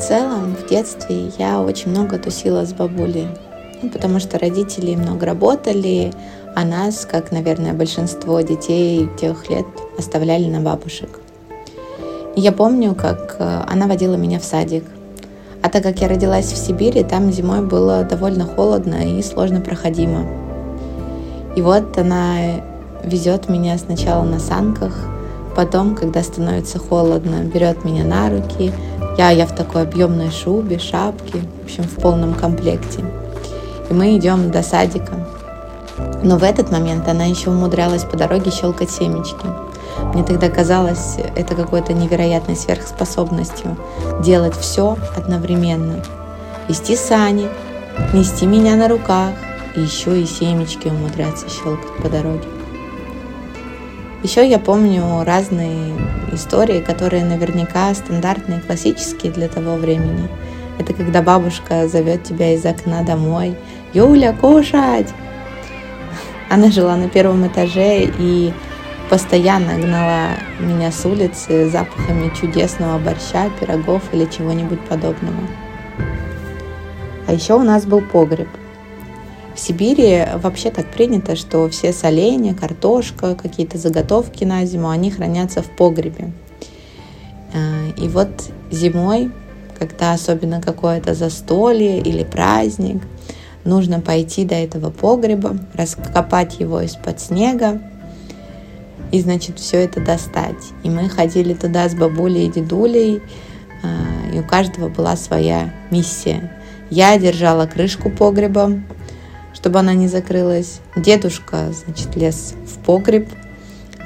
[0.00, 3.28] В целом, в детстве я очень много тусила с бабулей,
[3.82, 6.10] ну, потому что родители много работали,
[6.56, 9.66] а нас, как, наверное, большинство детей тех лет,
[9.98, 11.20] оставляли на бабушек.
[12.34, 14.84] Я помню, как э, она водила меня в садик.
[15.60, 20.26] А так как я родилась в Сибири, там зимой было довольно холодно и сложно проходимо.
[21.56, 22.62] И вот она
[23.04, 24.96] везет меня сначала на санках,
[25.54, 28.72] потом, когда становится холодно, берет меня на руки.
[29.20, 33.04] Я, я в такой объемной шубе, шапке, в общем, в полном комплекте.
[33.90, 35.12] И мы идем до садика.
[36.22, 39.44] Но в этот момент она еще умудрялась по дороге щелкать семечки.
[40.14, 43.76] Мне тогда казалось это какой-то невероятной сверхспособностью
[44.22, 46.02] делать все одновременно.
[46.66, 47.46] Вести сани,
[48.14, 49.34] нести меня на руках,
[49.76, 52.59] и еще и семечки умудряться щелкать по дороге.
[54.22, 55.96] Еще я помню разные
[56.32, 60.28] истории, которые наверняка стандартные, классические для того времени.
[60.78, 63.56] Это когда бабушка зовет тебя из окна домой.
[63.94, 65.08] «Юля, кушать!»
[66.50, 68.52] Она жила на первом этаже и
[69.08, 70.28] постоянно гнала
[70.60, 75.40] меня с улицы запахами чудесного борща, пирогов или чего-нибудь подобного.
[77.26, 78.48] А еще у нас был погреб.
[79.60, 85.60] В Сибири вообще так принято, что все соленья, картошка, какие-то заготовки на зиму, они хранятся
[85.60, 86.32] в погребе.
[87.52, 88.30] Э, и вот
[88.70, 89.30] зимой,
[89.78, 93.02] когда особенно какое-то застолье или праздник,
[93.66, 97.82] нужно пойти до этого погреба, раскопать его из-под снега
[99.12, 100.72] и, значит, все это достать.
[100.84, 103.20] И мы ходили туда с бабулей и дедулей,
[103.82, 106.50] э, и у каждого была своя миссия.
[106.88, 108.80] Я держала крышку погреба,
[109.60, 110.80] чтобы она не закрылась.
[110.96, 113.28] Дедушка, значит, лез в погреб,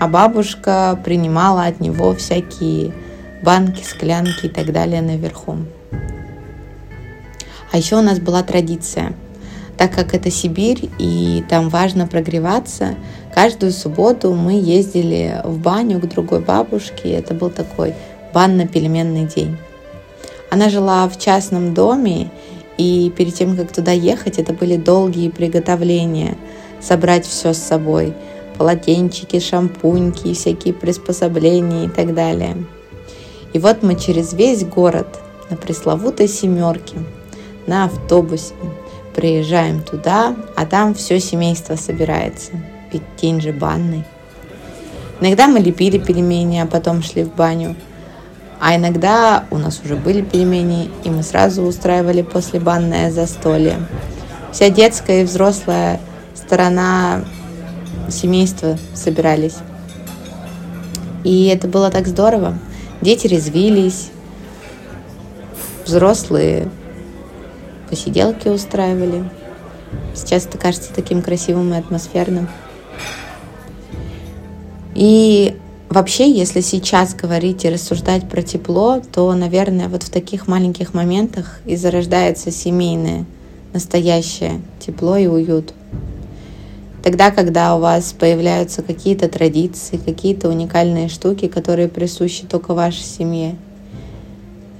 [0.00, 2.92] а бабушка принимала от него всякие
[3.40, 5.58] банки, склянки и так далее наверху.
[7.70, 9.12] А еще у нас была традиция.
[9.76, 12.96] Так как это Сибирь и там важно прогреваться,
[13.32, 17.10] каждую субботу мы ездили в баню к другой бабушке.
[17.10, 17.94] Это был такой
[18.32, 19.56] банно-пельменный день.
[20.50, 22.30] Она жила в частном доме,
[22.76, 26.36] и перед тем, как туда ехать, это были долгие приготовления,
[26.80, 28.14] собрать все с собой.
[28.58, 32.64] Полотенчики, шампуньки, всякие приспособления и так далее.
[33.52, 35.20] И вот мы через весь город
[35.50, 36.96] на пресловутой семерке,
[37.66, 38.54] на автобусе,
[39.14, 42.52] приезжаем туда, а там все семейство собирается.
[42.92, 44.04] Ведь день же банный.
[45.20, 47.76] Иногда мы лепили пельмени, а потом шли в баню–
[48.66, 53.76] а иногда у нас уже были пельмени, и мы сразу устраивали после банное застолье.
[54.52, 56.00] Вся детская и взрослая
[56.34, 57.26] сторона
[58.08, 59.56] семейства собирались.
[61.24, 62.58] И это было так здорово.
[63.02, 64.08] Дети резвились,
[65.84, 66.70] взрослые
[67.90, 69.28] посиделки устраивали.
[70.14, 72.48] Сейчас это кажется таким красивым и атмосферным.
[74.94, 75.54] И
[75.94, 81.60] Вообще, если сейчас говорить и рассуждать про тепло, то, наверное, вот в таких маленьких моментах
[81.66, 83.26] и зарождается семейное,
[83.72, 85.72] настоящее тепло и уют.
[87.00, 93.54] Тогда, когда у вас появляются какие-то традиции, какие-то уникальные штуки, которые присущи только вашей семье.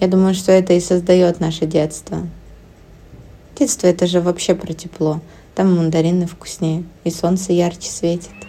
[0.00, 2.26] Я думаю, что это и создает наше детство.
[3.56, 5.20] Детство это же вообще про тепло.
[5.54, 8.43] Там мандарины вкуснее, и солнце ярче светит.